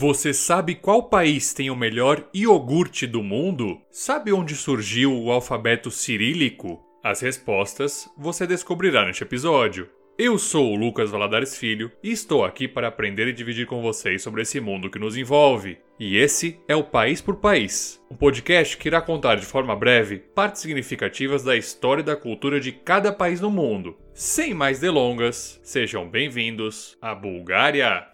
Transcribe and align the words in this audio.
Você 0.00 0.32
sabe 0.32 0.76
qual 0.76 1.02
país 1.02 1.52
tem 1.52 1.70
o 1.70 1.74
melhor 1.74 2.24
iogurte 2.32 3.04
do 3.04 3.20
mundo? 3.20 3.80
Sabe 3.90 4.32
onde 4.32 4.54
surgiu 4.54 5.12
o 5.12 5.32
alfabeto 5.32 5.90
cirílico? 5.90 6.80
As 7.02 7.20
respostas 7.20 8.08
você 8.16 8.46
descobrirá 8.46 9.04
neste 9.04 9.24
episódio. 9.24 9.90
Eu 10.16 10.38
sou 10.38 10.72
o 10.72 10.76
Lucas 10.76 11.10
Valadares 11.10 11.58
Filho 11.58 11.90
e 12.00 12.12
estou 12.12 12.44
aqui 12.44 12.68
para 12.68 12.86
aprender 12.86 13.26
e 13.26 13.32
dividir 13.32 13.66
com 13.66 13.82
vocês 13.82 14.22
sobre 14.22 14.42
esse 14.42 14.60
mundo 14.60 14.88
que 14.88 15.00
nos 15.00 15.16
envolve. 15.16 15.78
E 15.98 16.16
esse 16.16 16.60
é 16.68 16.76
o 16.76 16.84
País 16.84 17.20
por 17.20 17.34
País, 17.34 18.00
um 18.08 18.14
podcast 18.14 18.76
que 18.76 18.86
irá 18.86 19.00
contar 19.00 19.34
de 19.34 19.46
forma 19.46 19.74
breve 19.74 20.18
partes 20.18 20.62
significativas 20.62 21.42
da 21.42 21.56
história 21.56 22.02
e 22.02 22.04
da 22.04 22.14
cultura 22.14 22.60
de 22.60 22.70
cada 22.70 23.12
país 23.12 23.40
no 23.40 23.50
mundo. 23.50 23.96
Sem 24.14 24.54
mais 24.54 24.78
delongas, 24.78 25.60
sejam 25.64 26.08
bem-vindos 26.08 26.96
à 27.02 27.16
Bulgária! 27.16 28.06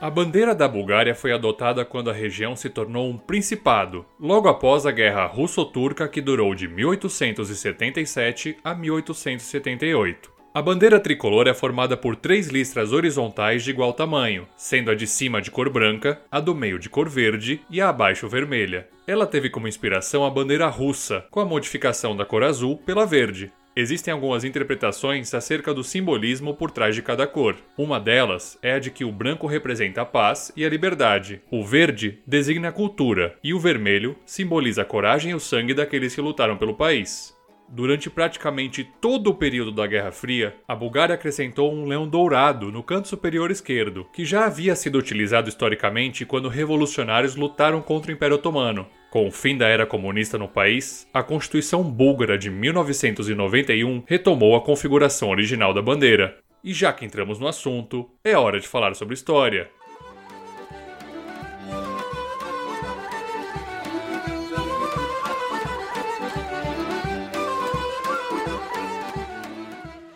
A 0.00 0.08
bandeira 0.08 0.54
da 0.54 0.66
Bulgária 0.66 1.14
foi 1.14 1.30
adotada 1.30 1.84
quando 1.84 2.08
a 2.08 2.12
região 2.14 2.56
se 2.56 2.70
tornou 2.70 3.10
um 3.10 3.18
principado, 3.18 4.06
logo 4.18 4.48
após 4.48 4.86
a 4.86 4.90
Guerra 4.90 5.26
Russo-Turca 5.26 6.08
que 6.08 6.22
durou 6.22 6.54
de 6.54 6.66
1877 6.66 8.56
a 8.64 8.74
1878. 8.74 10.32
A 10.54 10.62
bandeira 10.62 10.98
tricolor 10.98 11.46
é 11.46 11.52
formada 11.52 11.98
por 11.98 12.16
três 12.16 12.48
listras 12.48 12.92
horizontais 12.92 13.62
de 13.62 13.70
igual 13.70 13.92
tamanho, 13.92 14.48
sendo 14.56 14.90
a 14.90 14.94
de 14.94 15.06
cima 15.06 15.40
de 15.42 15.50
cor 15.50 15.68
branca, 15.68 16.22
a 16.32 16.40
do 16.40 16.54
meio 16.54 16.78
de 16.78 16.88
cor 16.88 17.06
verde 17.06 17.60
e 17.68 17.78
a 17.78 17.90
abaixo 17.90 18.26
vermelha. 18.26 18.88
Ela 19.06 19.26
teve 19.26 19.50
como 19.50 19.68
inspiração 19.68 20.24
a 20.24 20.30
bandeira 20.30 20.66
russa, 20.66 21.26
com 21.30 21.40
a 21.40 21.44
modificação 21.44 22.16
da 22.16 22.24
cor 22.24 22.42
azul 22.42 22.78
pela 22.78 23.04
verde, 23.04 23.52
Existem 23.74 24.12
algumas 24.12 24.42
interpretações 24.42 25.32
acerca 25.32 25.72
do 25.72 25.84
simbolismo 25.84 26.54
por 26.54 26.72
trás 26.72 26.94
de 26.94 27.02
cada 27.02 27.26
cor. 27.26 27.56
Uma 27.78 28.00
delas 28.00 28.58
é 28.60 28.72
a 28.72 28.78
de 28.80 28.90
que 28.90 29.04
o 29.04 29.12
branco 29.12 29.46
representa 29.46 30.02
a 30.02 30.04
paz 30.04 30.52
e 30.56 30.64
a 30.64 30.68
liberdade, 30.68 31.40
o 31.50 31.64
verde 31.64 32.18
designa 32.26 32.68
a 32.68 32.72
cultura 32.72 33.36
e 33.44 33.54
o 33.54 33.60
vermelho 33.60 34.16
simboliza 34.26 34.82
a 34.82 34.84
coragem 34.84 35.30
e 35.30 35.34
o 35.34 35.40
sangue 35.40 35.72
daqueles 35.72 36.14
que 36.14 36.20
lutaram 36.20 36.56
pelo 36.56 36.74
país. 36.74 37.38
Durante 37.72 38.10
praticamente 38.10 38.82
todo 39.00 39.28
o 39.28 39.34
período 39.34 39.70
da 39.70 39.86
Guerra 39.86 40.10
Fria, 40.10 40.56
a 40.66 40.74
Bulgária 40.74 41.14
acrescentou 41.14 41.72
um 41.72 41.86
leão 41.86 42.08
dourado 42.08 42.72
no 42.72 42.82
canto 42.82 43.06
superior 43.06 43.48
esquerdo, 43.52 44.04
que 44.12 44.24
já 44.24 44.46
havia 44.46 44.74
sido 44.74 44.98
utilizado 44.98 45.48
historicamente 45.48 46.26
quando 46.26 46.48
revolucionários 46.48 47.36
lutaram 47.36 47.80
contra 47.80 48.10
o 48.10 48.14
Império 48.14 48.34
Otomano. 48.34 48.88
Com 49.10 49.26
o 49.26 49.30
fim 49.32 49.56
da 49.56 49.66
era 49.66 49.84
comunista 49.84 50.38
no 50.38 50.46
país, 50.46 51.04
a 51.12 51.20
Constituição 51.20 51.82
Búlgara 51.82 52.38
de 52.38 52.48
1991 52.48 54.04
retomou 54.06 54.54
a 54.54 54.60
configuração 54.60 55.30
original 55.30 55.74
da 55.74 55.82
bandeira. 55.82 56.38
E 56.62 56.72
já 56.72 56.92
que 56.92 57.04
entramos 57.04 57.40
no 57.40 57.48
assunto, 57.48 58.08
é 58.22 58.36
hora 58.36 58.60
de 58.60 58.68
falar 58.68 58.94
sobre 58.94 59.14
história. 59.14 59.68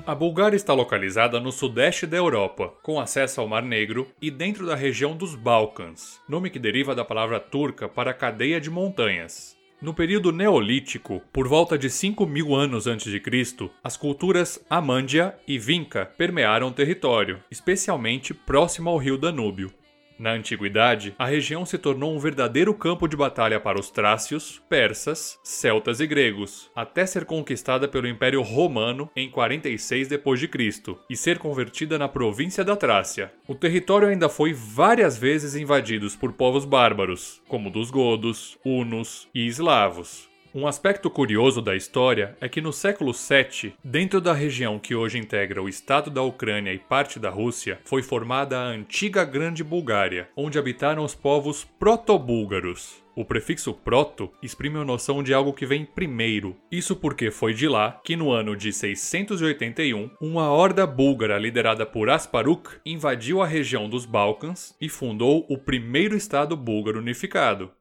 A 0.07 0.15
Bulgária 0.15 0.55
está 0.55 0.75
localizada 0.75 1.41
no 1.41 1.51
sudeste 1.51 2.07
da 2.07 2.19
Europa, 2.19 2.75
com 2.83 3.01
acesso 3.01 3.41
ao 3.41 3.49
Mar 3.49 3.63
Negro 3.63 4.07
e 4.21 4.31
dentro 4.31 4.67
da 4.67 4.75
região 4.75 5.17
dos 5.17 5.35
Balcãs, 5.35 6.21
nome 6.29 6.51
que 6.51 6.59
deriva 6.59 6.95
da 6.95 7.03
palavra 7.03 7.41
turca 7.41 7.89
para 7.89 8.13
cadeia 8.13 8.61
de 8.61 8.69
montanhas. 8.69 9.57
No 9.81 9.95
período 9.95 10.31
neolítico, 10.31 11.23
por 11.33 11.49
volta 11.49 11.79
de 11.79 11.89
5 11.89 12.27
mil 12.27 12.55
anos 12.55 12.87
antes 12.87 13.11
de 13.11 13.19
Cristo, 13.19 13.71
as 13.83 13.97
culturas 13.97 14.63
Amândia 14.69 15.35
e 15.49 15.59
Vinca 15.59 16.05
permearam 16.19 16.69
o 16.69 16.73
território, 16.73 17.43
especialmente 17.51 18.35
próximo 18.35 18.91
ao 18.91 18.99
rio 18.99 19.17
Danúbio. 19.17 19.73
Na 20.19 20.33
antiguidade, 20.33 21.15
a 21.19 21.27
região 21.27 21.65
se 21.65 21.77
tornou 21.77 22.15
um 22.15 22.19
verdadeiro 22.19 22.73
campo 22.75 23.09
de 23.09 23.17
batalha 23.17 23.59
para 23.59 23.79
os 23.79 23.91
trácios, 23.91 24.63
persas, 24.69 25.39
celtas 25.43 26.01
e 26.01 26.07
gregos, 26.07 26.71
até 26.75 27.05
ser 27.05 27.25
conquistada 27.25 27.89
pelo 27.89 28.07
Império 28.07 28.43
Romano 28.43 29.11
em 29.17 29.29
46 29.31 30.09
d.C. 30.09 30.97
e 31.11 31.17
ser 31.17 31.39
convertida 31.39 31.99
na 31.99 32.09
província 32.09 32.65
da 32.65 32.77
Trácia. 32.77 33.33
O 33.49 33.55
território 33.55 34.09
ainda 34.09 34.29
foi 34.29 34.53
várias 34.53 35.17
vezes 35.17 35.55
invadido 35.57 36.05
por 36.21 36.33
povos 36.33 36.65
bárbaros, 36.65 37.43
como 37.49 37.71
dos 37.71 37.91
godos, 37.91 38.59
hunos 38.65 39.29
e 39.35 39.47
eslavos. 39.47 40.34
Um 40.57 40.69
aspecto 40.69 41.11
curioso 41.11 41.61
da 41.61 41.75
história 41.75 42.37
é 42.41 42.49
que 42.49 42.61
no 42.61 42.73
século 42.73 43.11
VII, 43.13 43.75
dentro 43.83 44.21
da 44.21 44.33
região 44.33 44.79
que 44.79 44.95
hoje 44.95 45.19
integra 45.19 45.61
o 45.61 45.69
estado 45.69 46.13
da 46.13 46.23
Ucrânia 46.23 46.73
e 46.73 46.79
parte 46.79 47.19
da 47.19 47.29
Rússia, 47.29 47.81
foi 47.85 48.05
formada 48.05 48.57
a 48.57 48.67
antiga 48.67 49.25
Grande 49.25 49.65
Bulgária, 49.65 50.29
onde 50.37 50.57
habitaram 50.57 51.05
os 51.05 51.13
povos 51.13 51.65
proto-búlgaros. 51.77 53.03
O 53.17 53.25
prefixo 53.25 53.75
proto 53.75 54.31
exprime 54.41 54.79
a 54.79 54.85
noção 54.85 55.25
de 55.25 55.35
algo 55.35 55.53
que 55.53 55.67
vem 55.67 55.85
primeiro. 55.85 56.57
Isso 56.71 56.95
porque 56.95 57.33
foi 57.33 57.53
de 57.53 57.67
lá 57.67 58.01
que, 58.05 58.15
no 58.15 58.31
ano 58.31 58.57
de 58.57 58.73
681, 58.73 60.11
uma 60.21 60.51
horda 60.51 60.87
búlgara 60.87 61.37
liderada 61.37 61.85
por 61.85 62.09
Asparuk 62.09 62.77
invadiu 62.87 63.43
a 63.43 63.47
região 63.47 63.89
dos 63.89 64.07
Balcãs 64.07 64.77
e 64.81 64.89
fundou 64.89 65.45
o 65.49 65.59
primeiro 65.59 66.17
estado 66.17 66.57
búlgaro 66.57 67.01
unificado. 67.01 67.73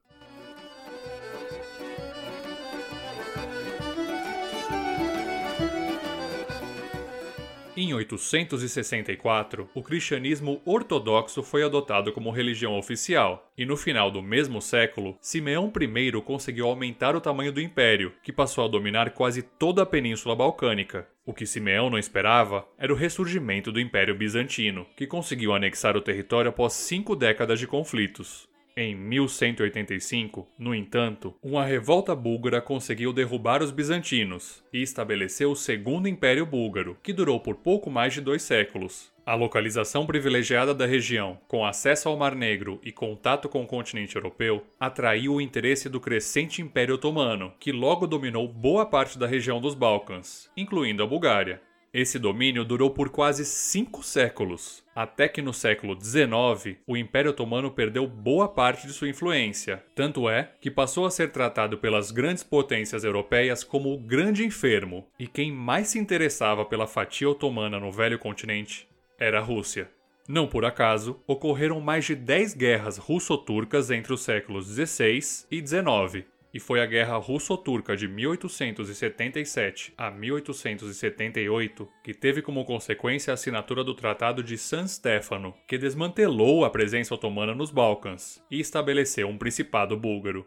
Em 7.76 7.92
864, 7.92 9.68
o 9.74 9.82
cristianismo 9.82 10.62
ortodoxo 10.64 11.42
foi 11.42 11.64
adotado 11.64 12.14
como 12.14 12.30
religião 12.30 12.78
oficial, 12.78 13.52
e 13.58 13.66
no 13.66 13.76
final 13.76 14.12
do 14.12 14.22
mesmo 14.22 14.62
século, 14.62 15.18
Simeão 15.20 15.74
I 15.82 16.22
conseguiu 16.22 16.68
aumentar 16.68 17.16
o 17.16 17.22
tamanho 17.22 17.52
do 17.52 17.60
império, 17.60 18.14
que 18.22 18.32
passou 18.32 18.64
a 18.64 18.68
dominar 18.68 19.10
quase 19.10 19.42
toda 19.42 19.82
a 19.82 19.88
Península 19.88 20.36
Balcânica. 20.36 21.08
O 21.26 21.34
que 21.34 21.48
Simeão 21.48 21.90
não 21.90 21.98
esperava 21.98 22.64
era 22.78 22.94
o 22.94 22.96
ressurgimento 22.96 23.72
do 23.72 23.80
Império 23.80 24.14
Bizantino, 24.14 24.86
que 24.96 25.08
conseguiu 25.08 25.52
anexar 25.52 25.98
o 25.98 26.02
território 26.02 26.50
após 26.50 26.74
cinco 26.74 27.16
décadas 27.16 27.60
de 27.60 27.66
conflitos. 27.66 28.48
Em 28.76 28.96
1185, 28.96 30.48
no 30.58 30.74
entanto, 30.74 31.36
uma 31.44 31.64
revolta 31.64 32.16
búlgara 32.16 32.60
conseguiu 32.60 33.14
derrubar 33.14 33.62
os 33.62 33.70
bizantinos 33.70 34.64
e 34.74 34.82
estabeleceu 34.82 35.52
o 35.52 35.56
Segundo 35.56 36.08
Império 36.08 36.44
Búlgaro, 36.44 36.98
que 37.04 37.14
durou 37.14 37.40
por 37.40 37.58
pouco 37.58 37.92
mais 37.92 38.14
de 38.14 38.22
dois 38.22 38.42
séculos. 38.42 39.14
A 39.24 39.36
localização 39.36 40.08
privilegiada 40.08 40.74
da 40.74 40.88
região, 40.88 41.40
com 41.48 41.64
acesso 41.64 42.10
ao 42.10 42.18
Mar 42.18 42.34
Negro 42.34 42.80
e 42.84 42.92
contato 42.92 43.48
com 43.48 43.62
o 43.62 43.68
continente 43.68 44.16
europeu, 44.16 44.66
atraiu 44.80 45.36
o 45.36 45.42
interesse 45.42 45.88
do 45.88 46.00
crescente 46.00 46.60
Império 46.60 46.96
Otomano, 46.96 47.54
que 47.60 47.72
logo 47.72 48.08
dominou 48.08 48.48
boa 48.48 48.88
parte 48.88 49.20
da 49.20 49.28
região 49.28 49.62
dos 49.62 49.76
Balcãs, 49.76 50.50
incluindo 50.58 51.04
a 51.04 51.08
Bulgária. 51.08 51.62
Esse 51.94 52.18
domínio 52.18 52.66
durou 52.66 52.90
por 52.90 53.10
quase 53.10 53.46
cinco 53.46 54.02
séculos, 54.02 54.84
até 54.96 55.28
que 55.28 55.44
no 55.44 55.54
século 55.54 55.96
XIX 55.96 56.80
o 56.88 56.98
Império 56.98 57.30
Otomano 57.30 57.70
perdeu 57.70 58.08
boa 58.08 58.48
parte 58.48 58.88
de 58.88 58.94
sua 58.94 59.10
influência. 59.10 59.84
Tanto 59.94 60.28
é 60.28 60.54
que 60.60 60.72
passou 60.72 61.06
a 61.06 61.12
ser 61.12 61.32
tratado 61.32 61.78
pelas 61.78 62.10
grandes 62.10 62.42
potências 62.42 63.04
europeias 63.04 63.64
como 63.64 63.94
o 63.94 64.00
grande 64.00 64.44
enfermo, 64.44 65.06
e 65.20 65.28
quem 65.28 65.52
mais 65.52 65.90
se 65.90 66.00
interessava 66.00 66.66
pela 66.66 66.88
fatia 66.88 67.30
otomana 67.30 67.80
no 67.80 67.92
velho 67.92 68.18
continente 68.18 68.88
era 69.20 69.38
a 69.38 69.44
Rússia. 69.44 69.88
Não 70.28 70.48
por 70.48 70.66
acaso, 70.66 71.20
ocorreram 71.28 71.80
mais 71.80 72.06
de 72.06 72.16
10 72.16 72.56
guerras 72.56 72.98
russo-turcas 72.98 73.92
entre 73.92 74.14
os 74.14 74.22
séculos 74.22 74.66
XVI 74.66 75.46
e 75.52 75.60
XIX, 75.60 76.26
e 76.54 76.60
foi 76.60 76.82
a 76.82 76.86
Guerra 76.86 77.18
Russo-Turca 77.18 77.98
de 77.98 78.08
1877 78.08 79.94
a 79.98 80.12
1878 80.12 81.90
que 82.04 82.14
teve 82.14 82.42
como 82.42 82.64
consequência 82.66 83.32
a 83.32 83.34
assinatura 83.34 83.84
do 83.84 83.96
Tratado 83.96 84.44
de 84.44 84.58
San 84.58 84.86
Stefano, 84.88 85.54
que 85.68 85.78
desmantelou 85.78 86.64
a 86.64 86.70
presença 86.70 87.16
otomana 87.16 87.56
nos 87.56 87.72
Balcãs 87.72 88.44
e 88.52 88.60
estabeleceu 88.60 89.28
um 89.28 89.38
principado 89.38 89.98
búlgaro. 89.98 90.46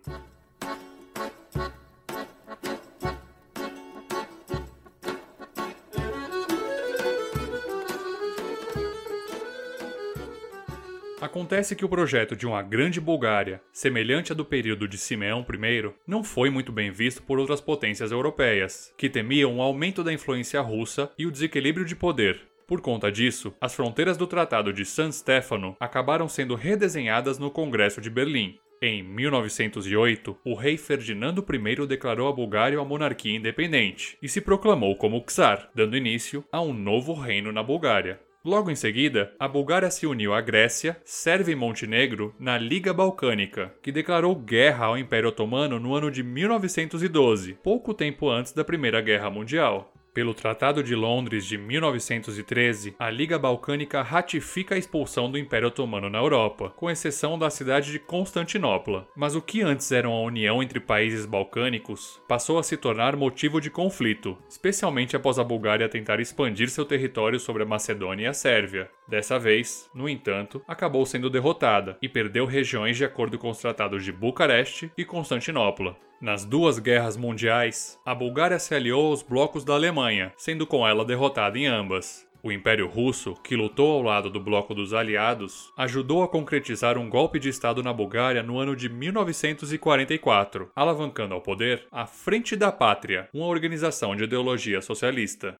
Acontece 11.26 11.74
que 11.74 11.84
o 11.84 11.88
projeto 11.88 12.36
de 12.36 12.46
uma 12.46 12.62
grande 12.62 13.00
Bulgária, 13.00 13.60
semelhante 13.72 14.30
à 14.30 14.34
do 14.34 14.44
período 14.44 14.86
de 14.86 14.96
Simeão 14.96 15.40
I, 15.40 15.92
não 16.06 16.22
foi 16.22 16.50
muito 16.50 16.70
bem 16.70 16.92
visto 16.92 17.20
por 17.20 17.36
outras 17.40 17.60
potências 17.60 18.12
europeias, 18.12 18.94
que 18.96 19.10
temiam 19.10 19.56
o 19.56 19.60
aumento 19.60 20.04
da 20.04 20.12
influência 20.12 20.60
russa 20.60 21.10
e 21.18 21.26
o 21.26 21.30
desequilíbrio 21.32 21.84
de 21.84 21.96
poder. 21.96 22.42
Por 22.64 22.80
conta 22.80 23.10
disso, 23.10 23.52
as 23.60 23.74
fronteiras 23.74 24.16
do 24.16 24.24
Tratado 24.24 24.72
de 24.72 24.84
San 24.84 25.10
Stefano 25.10 25.76
acabaram 25.80 26.28
sendo 26.28 26.54
redesenhadas 26.54 27.40
no 27.40 27.50
Congresso 27.50 28.00
de 28.00 28.08
Berlim. 28.08 28.60
Em 28.80 29.02
1908, 29.02 30.38
o 30.44 30.54
rei 30.54 30.76
Ferdinando 30.76 31.44
I 31.52 31.86
declarou 31.88 32.28
a 32.28 32.32
Bulgária 32.32 32.78
uma 32.78 32.84
monarquia 32.84 33.36
independente 33.36 34.16
e 34.22 34.28
se 34.28 34.40
proclamou 34.40 34.94
como 34.94 35.24
czar, 35.26 35.70
dando 35.74 35.96
início 35.96 36.44
a 36.52 36.60
um 36.60 36.72
novo 36.72 37.14
reino 37.14 37.50
na 37.50 37.64
Bulgária. 37.64 38.20
Logo 38.46 38.70
em 38.70 38.76
seguida, 38.76 39.32
a 39.40 39.48
Bulgária 39.48 39.90
se 39.90 40.06
uniu 40.06 40.32
à 40.32 40.40
Grécia, 40.40 40.96
Sérvia 41.04 41.50
e 41.52 41.56
Montenegro 41.56 42.32
na 42.38 42.56
Liga 42.56 42.94
Balcânica, 42.94 43.74
que 43.82 43.90
declarou 43.90 44.36
guerra 44.36 44.86
ao 44.86 44.96
Império 44.96 45.30
Otomano 45.30 45.80
no 45.80 45.96
ano 45.96 46.12
de 46.12 46.22
1912, 46.22 47.54
pouco 47.54 47.92
tempo 47.92 48.30
antes 48.30 48.52
da 48.52 48.62
Primeira 48.62 49.00
Guerra 49.00 49.28
Mundial. 49.28 49.92
Pelo 50.16 50.32
Tratado 50.32 50.82
de 50.82 50.94
Londres 50.94 51.44
de 51.44 51.58
1913, 51.58 52.96
a 52.98 53.10
Liga 53.10 53.38
Balcânica 53.38 54.00
ratifica 54.00 54.74
a 54.74 54.78
expulsão 54.78 55.30
do 55.30 55.36
Império 55.36 55.68
Otomano 55.68 56.08
na 56.08 56.16
Europa, 56.16 56.72
com 56.74 56.90
exceção 56.90 57.38
da 57.38 57.50
cidade 57.50 57.92
de 57.92 57.98
Constantinopla. 57.98 59.06
Mas 59.14 59.36
o 59.36 59.42
que 59.42 59.60
antes 59.60 59.92
era 59.92 60.08
uma 60.08 60.20
união 60.20 60.62
entre 60.62 60.80
países 60.80 61.26
balcânicos 61.26 62.18
passou 62.26 62.58
a 62.58 62.62
se 62.62 62.78
tornar 62.78 63.14
motivo 63.14 63.60
de 63.60 63.68
conflito, 63.68 64.38
especialmente 64.48 65.14
após 65.14 65.38
a 65.38 65.44
Bulgária 65.44 65.86
tentar 65.86 66.18
expandir 66.18 66.70
seu 66.70 66.86
território 66.86 67.38
sobre 67.38 67.64
a 67.64 67.66
Macedônia 67.66 68.24
e 68.24 68.28
a 68.28 68.32
Sérvia. 68.32 68.88
Dessa 69.06 69.38
vez, 69.38 69.90
no 69.94 70.08
entanto, 70.08 70.62
acabou 70.66 71.04
sendo 71.04 71.28
derrotada 71.28 71.98
e 72.00 72.08
perdeu 72.08 72.46
regiões 72.46 72.96
de 72.96 73.04
acordo 73.04 73.38
com 73.38 73.50
os 73.50 73.58
tratados 73.58 74.02
de 74.02 74.12
Bucareste 74.12 74.90
e 74.96 75.04
Constantinopla. 75.04 75.94
Nas 76.20 76.46
duas 76.46 76.78
guerras 76.78 77.14
mundiais, 77.14 78.00
a 78.04 78.14
Bulgária 78.14 78.58
se 78.58 78.74
aliou 78.74 79.08
aos 79.08 79.22
blocos 79.22 79.64
da 79.64 79.74
Alemanha, 79.74 80.32
sendo 80.38 80.66
com 80.66 80.88
ela 80.88 81.04
derrotada 81.04 81.58
em 81.58 81.66
ambas. 81.66 82.26
O 82.42 82.50
Império 82.50 82.86
Russo, 82.86 83.34
que 83.44 83.54
lutou 83.54 83.92
ao 83.92 84.02
lado 84.02 84.30
do 84.30 84.40
bloco 84.40 84.74
dos 84.74 84.94
aliados, 84.94 85.72
ajudou 85.76 86.22
a 86.22 86.28
concretizar 86.28 86.96
um 86.96 87.10
golpe 87.10 87.38
de 87.38 87.50
Estado 87.50 87.82
na 87.82 87.92
Bulgária 87.92 88.42
no 88.42 88.58
ano 88.58 88.74
de 88.74 88.88
1944, 88.88 90.70
alavancando 90.74 91.34
ao 91.34 91.42
poder 91.42 91.86
a 91.92 92.06
Frente 92.06 92.56
da 92.56 92.72
Pátria, 92.72 93.28
uma 93.34 93.46
organização 93.46 94.16
de 94.16 94.24
ideologia 94.24 94.80
socialista. 94.80 95.54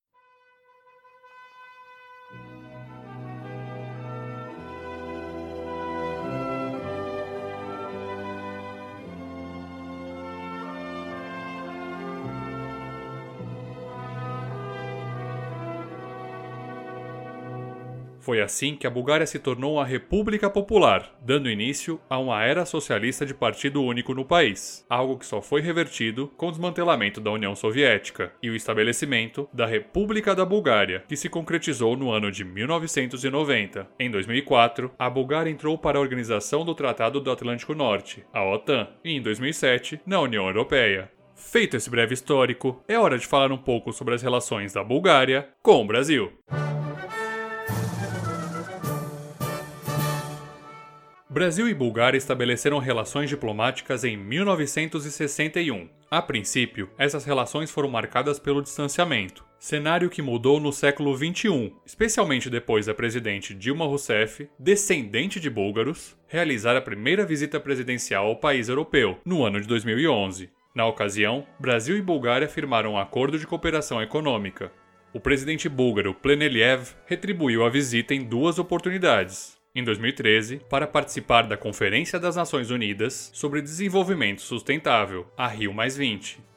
Foi 18.26 18.40
assim 18.40 18.74
que 18.74 18.88
a 18.88 18.90
Bulgária 18.90 19.24
se 19.24 19.38
tornou 19.38 19.74
uma 19.74 19.84
república 19.84 20.50
popular, 20.50 21.16
dando 21.22 21.48
início 21.48 22.00
a 22.10 22.18
uma 22.18 22.42
era 22.42 22.66
socialista 22.66 23.24
de 23.24 23.32
partido 23.32 23.80
único 23.80 24.12
no 24.12 24.24
país, 24.24 24.84
algo 24.90 25.16
que 25.16 25.24
só 25.24 25.40
foi 25.40 25.60
revertido 25.60 26.26
com 26.36 26.48
o 26.48 26.50
desmantelamento 26.50 27.20
da 27.20 27.30
União 27.30 27.54
Soviética 27.54 28.32
e 28.42 28.50
o 28.50 28.56
estabelecimento 28.56 29.48
da 29.52 29.64
República 29.64 30.34
da 30.34 30.44
Bulgária, 30.44 31.04
que 31.06 31.16
se 31.16 31.28
concretizou 31.28 31.96
no 31.96 32.10
ano 32.10 32.32
de 32.32 32.44
1990. 32.44 33.86
Em 33.96 34.10
2004, 34.10 34.90
a 34.98 35.08
Bulgária 35.08 35.48
entrou 35.48 35.78
para 35.78 35.96
a 35.96 36.00
Organização 36.02 36.64
do 36.64 36.74
Tratado 36.74 37.20
do 37.20 37.30
Atlântico 37.30 37.76
Norte, 37.76 38.24
a 38.32 38.44
OTAN, 38.44 38.88
e 39.04 39.12
em 39.12 39.22
2007, 39.22 40.00
na 40.04 40.18
União 40.18 40.48
Europeia. 40.48 41.12
Feito 41.36 41.76
esse 41.76 41.88
breve 41.88 42.14
histórico, 42.14 42.82
é 42.88 42.98
hora 42.98 43.18
de 43.18 43.26
falar 43.26 43.52
um 43.52 43.58
pouco 43.58 43.92
sobre 43.92 44.16
as 44.16 44.22
relações 44.22 44.72
da 44.72 44.82
Bulgária 44.82 45.48
com 45.62 45.80
o 45.80 45.86
Brasil. 45.86 46.32
Brasil 51.36 51.68
e 51.68 51.74
Bulgária 51.74 52.16
estabeleceram 52.16 52.78
relações 52.78 53.28
diplomáticas 53.28 54.04
em 54.04 54.16
1961. 54.16 55.86
A 56.10 56.22
princípio, 56.22 56.88
essas 56.96 57.26
relações 57.26 57.70
foram 57.70 57.90
marcadas 57.90 58.38
pelo 58.38 58.62
distanciamento, 58.62 59.44
cenário 59.58 60.08
que 60.08 60.22
mudou 60.22 60.58
no 60.58 60.72
século 60.72 61.14
XXI, 61.14 61.74
especialmente 61.84 62.48
depois 62.48 62.86
da 62.86 62.94
presidente 62.94 63.52
Dilma 63.52 63.84
Rousseff, 63.84 64.48
descendente 64.58 65.38
de 65.38 65.50
búlgaros, 65.50 66.16
realizar 66.26 66.74
a 66.74 66.80
primeira 66.80 67.26
visita 67.26 67.60
presidencial 67.60 68.28
ao 68.28 68.36
país 68.36 68.70
europeu, 68.70 69.18
no 69.22 69.44
ano 69.44 69.60
de 69.60 69.68
2011. 69.68 70.48
Na 70.74 70.86
ocasião, 70.86 71.46
Brasil 71.60 71.98
e 71.98 72.00
Bulgária 72.00 72.48
firmaram 72.48 72.92
um 72.92 72.98
acordo 72.98 73.38
de 73.38 73.46
cooperação 73.46 74.00
econômica. 74.00 74.72
O 75.12 75.20
presidente 75.20 75.68
búlgaro 75.68 76.14
Pleneliev 76.14 76.94
retribuiu 77.04 77.62
a 77.62 77.68
visita 77.68 78.14
em 78.14 78.24
duas 78.24 78.58
oportunidades 78.58 79.55
em 79.76 79.84
2013 79.84 80.62
para 80.70 80.86
participar 80.86 81.42
da 81.42 81.56
Conferência 81.56 82.18
das 82.18 82.34
Nações 82.34 82.70
Unidas 82.70 83.30
sobre 83.34 83.60
Desenvolvimento 83.60 84.40
Sustentável, 84.40 85.26
a 85.36 85.46
Rio 85.46 85.74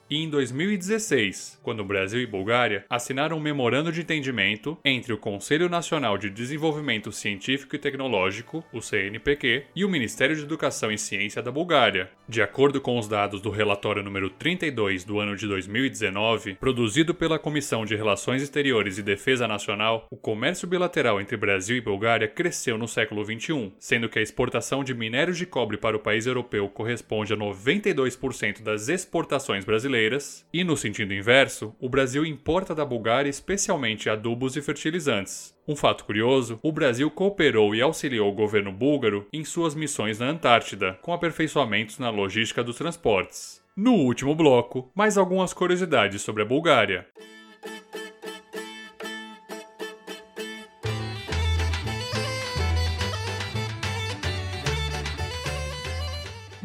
e 0.10 0.24
em 0.24 0.30
2016, 0.30 1.60
quando 1.62 1.86
Brasil 1.86 2.20
e 2.20 2.26
Bulgária 2.26 2.84
assinaram 2.90 3.38
um 3.38 3.40
memorando 3.40 3.92
de 3.92 4.02
entendimento 4.02 4.76
entre 4.84 5.14
o 5.14 5.18
Conselho 5.18 5.70
Nacional 5.70 6.18
de 6.18 6.32
Desenvolvimento 6.32 7.12
Científico 7.12 7.76
e 7.76 7.80
Tecnológico, 7.80 8.64
o 8.74 8.82
CNPq, 8.82 9.66
e 9.76 9.86
o 9.86 9.90
Ministério 9.90 10.36
de 10.36 10.42
Educação 10.42 10.92
e 10.92 10.98
Ciência 10.98 11.44
da 11.44 11.52
Bulgária. 11.52 12.10
De 12.28 12.42
acordo 12.42 12.82
com 12.82 12.98
os 12.98 13.08
dados 13.08 13.40
do 13.40 13.52
relatório 13.52 14.02
número 14.02 14.32
32 14.32 15.04
do 15.04 15.20
ano 15.20 15.36
de 15.36 15.48
2019, 15.48 16.56
produzido 16.56 17.14
pela 17.14 17.38
Comissão 17.38 17.86
de 17.86 17.96
Relações 17.96 18.42
Exteriores 18.42 18.98
e 18.98 19.04
Defesa 19.04 19.48
Nacional, 19.48 20.08
o 20.10 20.18
comércio 20.18 20.68
bilateral 20.68 21.22
entre 21.22 21.38
Brasil 21.38 21.78
e 21.78 21.82
Bulgária 21.82 22.28
cresceu 22.28 22.80
no 22.80 22.88
século 22.88 23.24
XXI, 23.24 23.74
sendo 23.80 24.10
que 24.10 24.18
a 24.18 24.24
exportação 24.24 24.84
de 24.84 24.96
minérios 24.96 25.38
de 25.38 25.46
cobre 25.46 25.78
para 25.78 25.96
o 25.96 26.00
país 26.00 26.26
europeu 26.26 26.68
corresponde 26.68 27.34
a 27.34 27.38
92% 27.38 28.64
das 28.64 28.90
exportações 28.90 29.64
brasileiras 29.64 29.99
brasileiras, 30.00 30.46
e 30.54 30.64
no 30.64 30.78
sentido 30.78 31.14
inverso, 31.14 31.76
o 31.80 31.90
Brasil 31.90 32.26
importa 32.26 32.74
da 32.74 32.86
Bulgária 32.86 33.30
especialmente 33.30 34.10
adubos 34.10 34.56
e 34.56 34.62
fertilizantes. 34.62 35.54
Um 35.68 35.76
fato 35.76 36.06
curioso: 36.06 36.60
o 36.64 36.72
Brasil 36.72 37.12
cooperou 37.12 37.76
e 37.76 37.82
auxiliou 37.82 38.32
o 38.32 38.36
governo 38.36 38.72
búlgaro 38.72 39.28
em 39.34 39.44
suas 39.44 39.76
missões 39.76 40.20
na 40.20 40.28
Antártida, 40.28 40.98
com 41.02 41.14
aperfeiçoamentos 41.14 42.00
na 42.00 42.10
logística 42.10 42.64
dos 42.64 42.78
transportes. 42.78 43.62
No 43.76 43.94
último 43.94 44.34
bloco, 44.36 44.90
mais 44.96 45.18
algumas 45.18 45.54
curiosidades 45.54 46.22
sobre 46.22 46.44
a 46.44 46.46
Bulgária. 46.46 47.06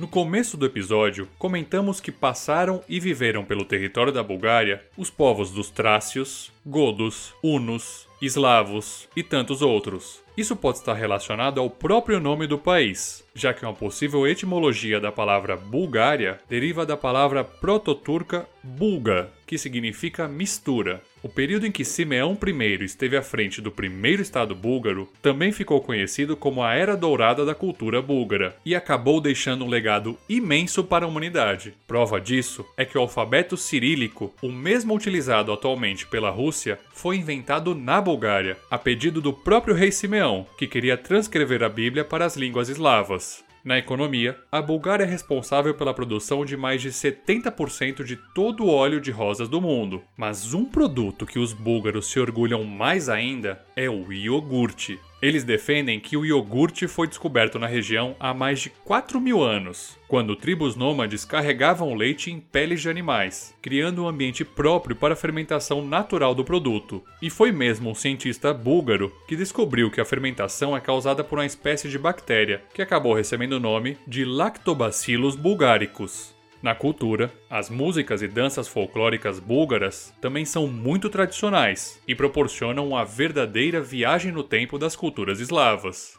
Começo 0.09 0.56
do 0.56 0.67
episódio, 0.67 1.29
comentamos 1.39 2.01
que 2.01 2.11
passaram 2.11 2.82
e 2.89 2.99
viveram 2.99 3.44
pelo 3.44 3.65
território 3.65 4.13
da 4.13 4.23
Bulgária 4.23 4.82
os 4.96 5.11
povos 5.11 5.51
dos 5.51 5.70
Trácios, 5.70 6.53
Godos, 6.67 7.34
Hunos, 7.43 8.08
Eslavos 8.20 9.08
e 9.15 9.23
tantos 9.23 9.63
outros. 9.63 10.23
Isso 10.37 10.56
pode 10.56 10.79
estar 10.79 10.94
relacionado 10.94 11.61
ao 11.61 11.70
próprio 11.70 12.19
nome 12.19 12.46
do 12.46 12.58
país, 12.58 13.25
já 13.34 13.55
que 13.55 13.65
uma 13.65 13.73
possível 13.73 14.27
etimologia 14.27 14.99
da 14.99 15.13
palavra 15.13 15.56
Bulgária 15.56 16.41
deriva 16.49 16.84
da 16.84 16.96
palavra 16.96 17.44
proto-turca 17.44 18.49
bulga, 18.63 19.31
que 19.46 19.56
significa 19.56 20.27
mistura. 20.27 21.01
O 21.24 21.28
período 21.31 21.66
em 21.66 21.72
que 21.72 21.86
Simeão 21.86 22.36
I 22.46 22.84
esteve 22.84 23.16
à 23.16 23.22
frente 23.22 23.62
do 23.62 23.72
primeiro 23.72 24.20
estado 24.20 24.54
búlgaro 24.54 25.08
também 25.22 25.52
ficou 25.52 25.81
conhecido 25.81 26.36
como 26.36 26.62
a 26.62 26.74
Era 26.74 26.94
Dourada 26.94 27.46
da 27.46 27.54
cultura 27.54 28.02
búlgara 28.02 28.54
e 28.62 28.74
acabou 28.74 29.22
deixando 29.22 29.64
um 29.64 29.69
legado 29.69 30.19
imenso 30.28 30.84
para 30.84 31.06
a 31.06 31.08
humanidade. 31.08 31.72
Prova 31.86 32.20
disso 32.20 32.62
é 32.76 32.84
que 32.84 32.98
o 32.98 33.00
alfabeto 33.00 33.56
cirílico, 33.56 34.34
o 34.43 34.52
mesmo 34.52 34.94
utilizado 34.94 35.50
atualmente 35.50 36.06
pela 36.06 36.28
Rússia, 36.28 36.78
foi 36.93 37.16
inventado 37.16 37.74
na 37.74 38.02
Bulgária, 38.02 38.58
a 38.70 38.76
pedido 38.76 39.22
do 39.22 39.32
próprio 39.32 39.74
rei 39.74 39.90
Simeão, 39.90 40.46
que 40.58 40.66
queria 40.66 40.98
transcrever 40.98 41.62
a 41.62 41.70
Bíblia 41.70 42.04
para 42.04 42.26
as 42.26 42.36
línguas 42.36 42.69
eslavas. 42.69 43.43
Na 43.65 43.79
economia, 43.79 44.39
a 44.53 44.61
Bulgária 44.61 45.05
é 45.05 45.06
responsável 45.06 45.73
pela 45.75 45.94
produção 45.94 46.44
de 46.44 46.55
mais 46.55 46.83
de 46.83 46.91
70% 46.91 48.05
de 48.05 48.15
todo 48.35 48.65
o 48.65 48.69
óleo 48.69 49.01
de 49.01 49.11
rosas 49.11 49.49
do 49.49 49.59
mundo. 49.59 50.03
Mas 50.19 50.53
um 50.53 50.67
produto 50.67 51.25
que 51.25 51.39
os 51.39 51.55
búlgaros 51.55 52.11
se 52.11 52.21
orgulham 52.21 52.63
mais 52.63 53.09
ainda 53.09 53.65
é 53.75 53.89
o 53.89 54.13
iogurte. 54.13 55.01
Eles 55.24 55.43
defendem 55.43 55.98
que 55.98 56.19
o 56.19 56.26
iogurte 56.26 56.86
foi 56.86 57.08
descoberto 57.08 57.58
na 57.58 57.66
região 57.66 58.14
há 58.20 58.34
mais 58.34 58.60
de 58.60 58.69
4 58.69 59.19
mil 59.19 59.43
anos, 59.43 59.98
quando 60.06 60.36
tribos 60.36 60.76
nômades 60.76 61.24
carregavam 61.24 61.94
leite 61.94 62.31
em 62.31 62.38
peles 62.38 62.82
de 62.82 62.90
animais, 62.90 63.56
criando 63.62 64.04
um 64.04 64.06
ambiente 64.06 64.44
próprio 64.44 64.94
para 64.94 65.14
a 65.14 65.16
fermentação 65.16 65.82
natural 65.82 66.34
do 66.34 66.44
produto. 66.44 67.02
E 67.22 67.31
foi 67.31 67.50
mesmo 67.50 67.88
um 67.88 67.94
cientista 67.94 68.52
búlgaro 68.52 69.10
que 69.26 69.34
descobriu 69.34 69.90
que 69.90 69.98
a 69.98 70.04
fermentação 70.04 70.76
é 70.76 70.81
causada 70.81 71.24
por 71.24 71.38
uma 71.38 71.46
espécie 71.46 71.88
de 71.88 71.98
bactéria, 71.98 72.62
que 72.74 72.82
acabou 72.82 73.14
recebendo 73.14 73.54
o 73.54 73.60
nome 73.60 73.96
de 74.06 74.26
Lactobacillus 74.26 75.36
bulgaricus. 75.36 76.34
Na 76.65 76.75
cultura, 76.75 77.31
as 77.51 77.69
músicas 77.69 78.23
e 78.23 78.27
danças 78.27 78.67
folclóricas 78.67 79.39
búlgaras 79.39 80.15
também 80.19 80.47
são 80.47 80.67
muito 80.67 81.11
tradicionais 81.11 82.01
e 82.09 82.15
proporcionam 82.15 82.89
uma 82.89 83.05
verdadeira 83.05 83.83
viagem 83.83 84.33
no 84.33 84.43
tempo 84.43 84.79
das 84.79 84.97
culturas 84.97 85.41
eslavas. 85.41 86.17